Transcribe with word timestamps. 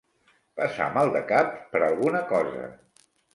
Passar 0.59 0.87
maldecaps 0.95 1.61
per 1.75 1.83
alguna 1.89 2.23
cosa. 2.33 2.65